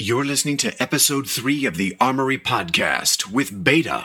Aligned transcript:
You're 0.00 0.24
listening 0.24 0.56
to 0.56 0.82
episode 0.82 1.30
three 1.30 1.66
of 1.66 1.76
the 1.76 1.96
Armory 2.00 2.36
Podcast 2.36 3.30
with 3.30 3.62
Beta. 3.62 4.04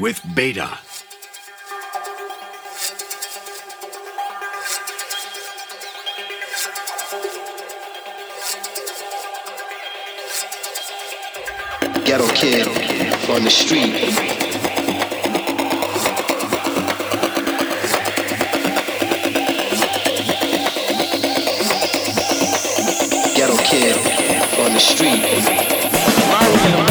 Beta. 0.00 0.78
Ghetto 12.06 12.26
kid 12.32 12.66
on 13.28 13.44
the 13.44 13.50
street. 13.50 13.92
Ghetto 23.36 23.56
kid 23.64 23.96
on 24.64 24.72
the 24.72 24.80
street. 24.80 26.89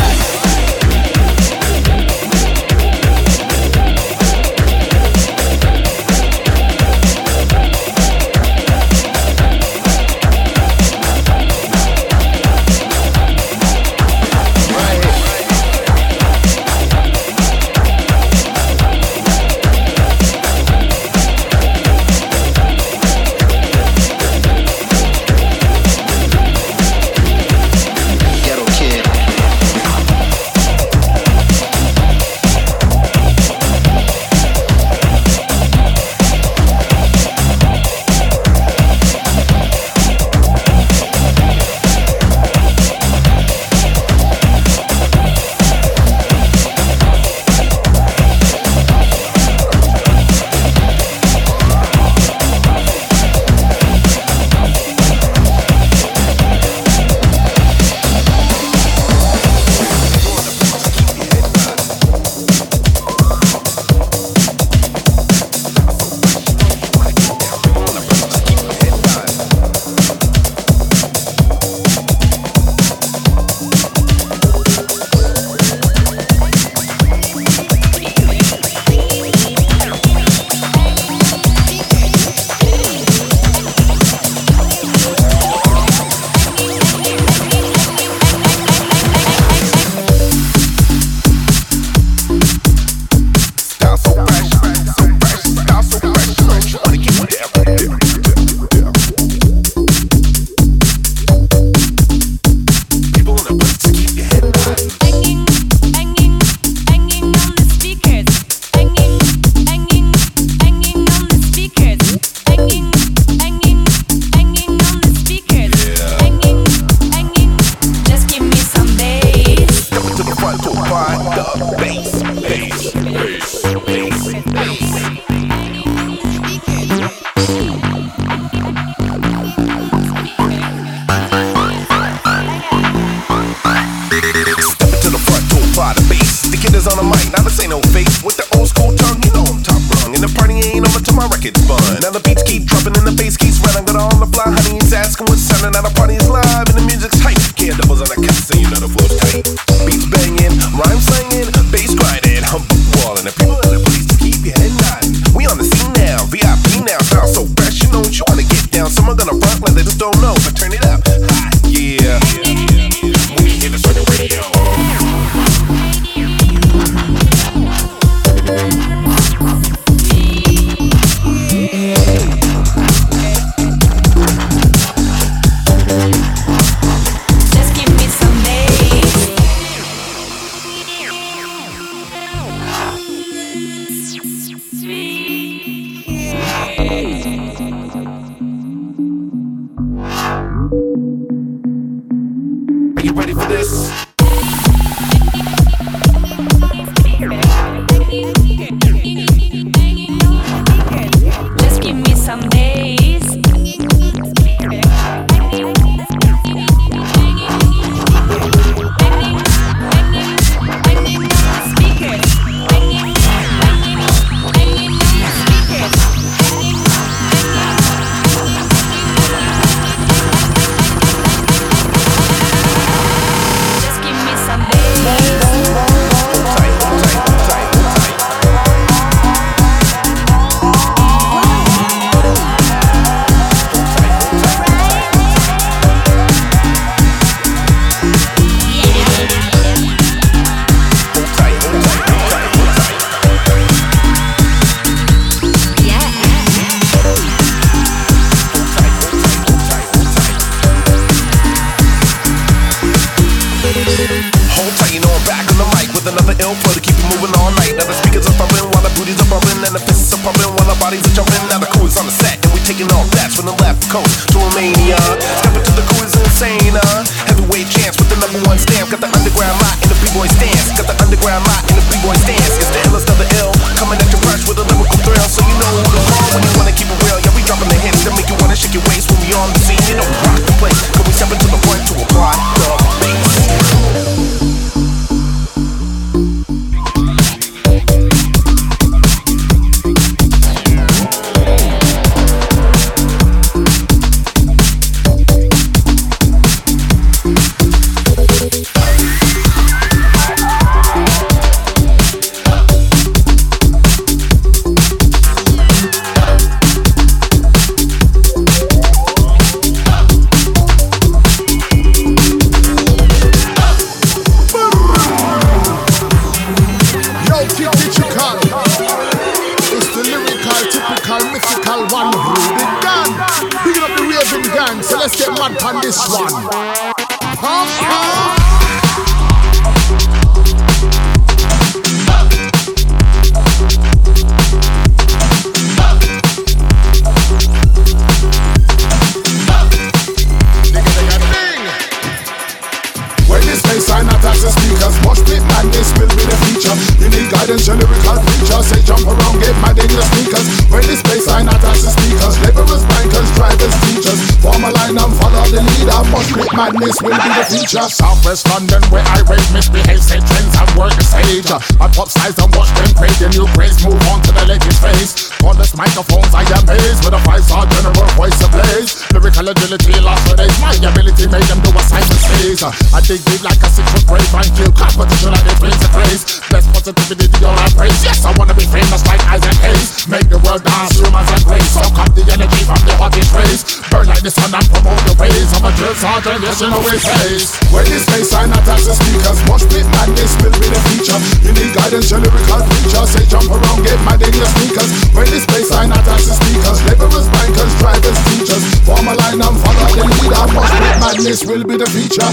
world 380.49 380.65
dance 380.65 380.97
rumors 380.97 381.29
and 381.29 381.45
grace. 381.45 381.69
So 381.69 381.85
cut 381.93 382.09
the 382.17 382.25
energy 382.25 382.65
from 382.65 382.81
the 382.89 382.97
hot 382.97 383.13
rays 383.37 383.61
Burn 383.93 384.09
like 384.09 384.25
the 384.25 384.33
sun 384.33 384.49
and 384.49 384.65
promote 384.73 384.97
the 385.05 385.13
ways 385.21 385.53
Of 385.53 385.61
a 385.61 385.71
drill 385.77 385.93
sergeant, 385.93 386.41
yes 386.41 386.57
you 386.61 386.73
know 386.73 386.81
we 386.81 386.97
face. 386.97 387.53
When 387.69 387.85
this 387.85 388.05
bass 388.09 388.33
line 388.33 388.49
attacks 388.49 388.89
the 388.89 388.97
speakers 388.97 389.37
Watch 389.45 389.69
pit 389.69 389.85
madness 389.93 390.33
Will 390.41 390.55
be 390.57 390.65
the 390.73 390.81
feature. 390.89 391.19
You 391.45 391.53
need 391.53 391.69
guidance, 391.77 392.09
your 392.09 392.21
lyrical 392.25 392.65
preacher. 392.65 393.05
Say 393.05 393.25
jump 393.29 393.53
around, 393.53 393.85
get 393.85 394.01
mad 394.01 394.21
in 394.25 394.33
your 394.33 394.49
sneakers 394.57 394.89
When 395.13 395.29
this 395.29 395.45
bass 395.45 395.69
line 395.69 395.93
attacks 395.93 396.25
the 396.25 396.33
speakers 396.41 396.79
Laborers, 396.89 397.27
bankers, 397.29 397.73
drivers, 397.77 398.17
teachers. 398.33 398.63
Form 398.89 399.05
a 399.05 399.13
line 399.13 399.37
and 399.37 399.57
follow 399.61 399.85
the 399.93 400.03
leader. 400.09 400.45
Watch 400.57 400.73
pit 400.73 400.97
madness 400.97 401.45
will 401.45 401.61
be 401.61 401.77
the 401.77 401.85
feature. 401.93 402.25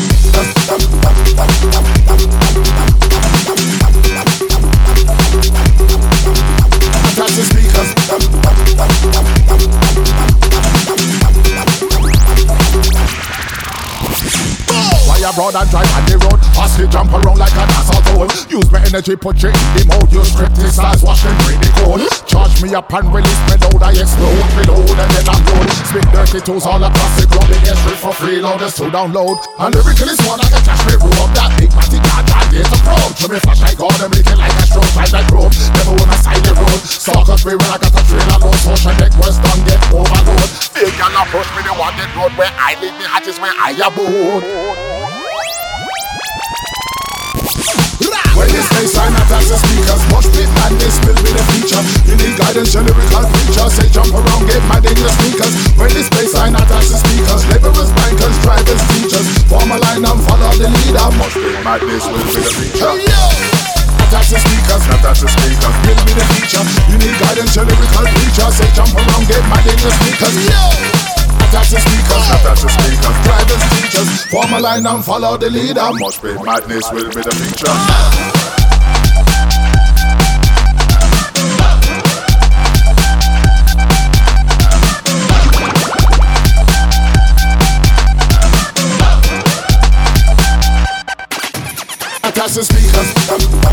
come. 8.18 8.55
abroad 15.27 15.59
and 15.59 15.68
drive 15.70 15.91
on 15.99 16.05
the 16.07 16.16
road. 16.22 16.39
Hustle 16.55 16.87
jump 16.87 17.11
around 17.11 17.39
like 17.39 17.55
an 17.59 17.66
asshole. 17.74 18.31
Use 18.47 18.70
my 18.70 18.81
energy, 18.87 19.18
put 19.18 19.43
you 19.43 19.51
in 19.51 19.70
the 19.74 19.83
mode. 19.91 20.11
Use 20.14 20.31
criticize, 20.31 21.03
wash 21.03 21.27
and 21.27 21.37
bring 21.43 21.59
the 21.59 21.70
cold. 21.83 22.01
Charge 22.31 22.62
me 22.62 22.70
up 22.74 22.87
and 22.95 23.11
release 23.11 23.43
me 23.51 23.59
load. 23.66 23.83
I 23.83 23.91
explode, 23.99 24.47
reload, 24.55 24.87
and 24.87 25.11
then 25.11 25.27
I'm 25.27 25.43
good. 25.43 25.68
Spit 25.91 26.07
dirty 26.14 26.41
tools 26.47 26.64
all 26.64 26.79
across 26.79 27.12
the 27.18 27.27
globe. 27.27 27.51
The 27.51 27.59
entry 27.66 27.97
for 27.99 28.14
free 28.14 28.39
freeloaders 28.39 28.77
to 28.79 28.87
download. 28.93 29.43
And 29.59 29.74
lyrically 29.74 30.14
swan 30.22 30.39
like 30.39 30.55
a 30.55 30.61
cash 30.62 30.83
me 30.87 30.95
room 30.95 31.18
up 31.18 31.33
that 31.35 31.51
big 31.59 31.70
party 31.74 31.99
card 32.07 32.27
that 32.31 32.47
is 32.55 32.70
a 32.70 32.79
probe. 32.87 33.12
Show 33.18 33.29
me 33.33 33.39
flashlight 33.43 33.79
on 33.83 33.95
them, 33.99 34.11
leaking 34.14 34.39
like 34.39 34.55
a 34.55 34.64
strobe. 34.68 34.93
Find 34.95 35.11
that 35.11 35.27
rope, 35.35 35.55
never 35.74 35.95
wanna 35.97 36.18
side 36.22 36.43
the 36.47 36.55
road. 36.55 36.81
Stalkers 36.87 37.43
free 37.43 37.59
when 37.59 37.70
I 37.72 37.79
got 37.83 37.97
a 37.97 38.03
trailer 38.07 38.39
load. 38.47 38.59
Social 38.62 38.95
networks 38.95 39.39
done 39.43 39.62
get 39.66 39.81
overload. 39.91 40.51
They 40.77 40.93
can 40.95 41.12
approach 41.18 41.51
me, 41.57 41.66
the 41.66 41.72
want 41.74 41.97
road 42.14 42.33
where 42.39 42.53
I 42.55 42.79
live. 42.79 42.95
The 43.01 43.09
hatches 43.09 43.41
where 43.41 43.55
I 43.57 43.72
abode. 43.81 45.15
When 48.47 48.55
this 48.55 48.70
bass 48.70 48.94
line 48.94 49.11
attacks 49.11 49.51
the 49.51 49.59
speakers? 49.59 50.03
Much 50.14 50.30
bit 50.30 50.47
madness 50.55 51.03
filled 51.03 51.18
with 51.18 51.34
a 51.34 51.42
feature. 51.51 51.82
You 52.07 52.14
need 52.14 52.38
guidance, 52.38 52.78
your 52.78 52.86
lyrical 52.86 53.26
preacher 53.26 53.66
Say 53.74 53.90
jump 53.90 54.14
around, 54.14 54.47
get 54.47 54.62
mad 54.70 54.86
in 54.86 54.94
your 54.94 55.11
sneakers 55.18 55.51
When 55.74 55.90
this 55.90 56.07
bass 56.14 56.30
line 56.30 56.55
attacks 56.55 56.94
the 56.94 56.99
speakers? 57.03 57.42
Laborers, 57.51 57.90
bankers, 57.99 58.38
drivers, 58.47 58.82
teachers. 58.94 59.26
Form 59.51 59.74
a 59.74 59.82
line 59.82 60.07
and 60.07 60.20
follow 60.30 60.55
the 60.62 60.70
leader. 60.70 61.09
Much 61.18 61.34
bit 61.34 61.59
madness 61.66 62.07
filled 62.07 62.22
with 62.22 62.47
a 62.47 62.53
feature. 62.55 62.94
Attach 64.07 64.30
the 64.30 64.38
speakers, 64.38 64.84
attach 64.94 65.26
the 65.26 65.28
speakers. 65.34 65.76
Build 65.82 66.01
me 66.07 66.12
the 66.14 66.24
feature. 66.38 66.64
You 66.86 66.97
need 67.03 67.18
guidance, 67.18 67.51
your 67.51 67.66
lyrical 67.66 68.07
preacher 68.14 68.47
Say 68.55 68.70
jump 68.78 68.94
around, 68.94 69.26
get 69.26 69.42
mad 69.51 69.66
in 69.66 69.74
your 69.74 69.90
sneakers 69.90 71.15
Attach 71.45 71.70
the 71.70 71.80
speakers, 71.80 72.26
attach 72.37 72.61
the 72.62 72.68
speakers. 72.68 73.16
Drivers, 73.26 73.62
teachers 73.74 74.24
Form 74.30 74.53
a 74.53 74.61
line 74.61 74.87
and 74.87 75.05
follow 75.05 75.37
the 75.37 75.51
leader. 75.51 75.89
Much 75.95 76.20
bit 76.22 76.43
madness 76.45 76.91
will 76.93 77.09
be 77.11 77.22
the 77.22 77.34
feature 77.34 77.72
Attach 92.28 92.53
the 92.55 92.64
speakers 92.64 93.65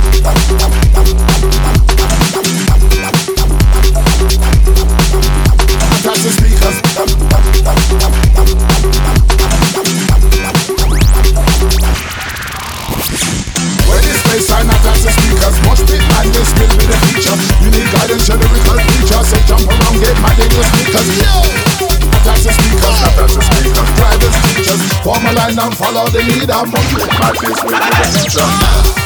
follow 25.76 26.06
the 26.08 26.20
leader 26.20 26.62
Much 26.70 26.90
bit 26.96 27.08
madness 27.20 27.64
will 27.64 27.72
be 27.72 27.90
the 27.90 28.06
feature 28.14 29.03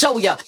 show 0.00 0.18
ya. 0.18 0.38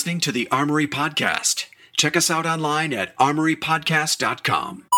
Listening 0.00 0.18
to 0.18 0.32
the 0.32 0.48
Armory 0.50 0.86
Podcast. 0.86 1.66
Check 1.94 2.16
us 2.16 2.30
out 2.30 2.46
online 2.46 2.94
at 2.94 3.14
armorypodcast.com. 3.18 4.89